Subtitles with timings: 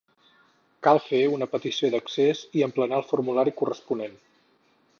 [0.85, 4.17] Cal fer una petició d'accés i emplenar el formulari corresponent.